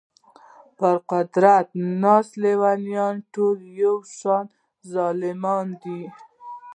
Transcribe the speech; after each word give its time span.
پر 0.77 0.95
قدرت 1.11 1.67
ناست 2.01 2.33
لېونیان 2.41 3.15
ټول 3.33 3.57
یو 3.81 3.95
شان 4.17 4.45
ظالمان 4.93 5.67
دي. 5.81 6.01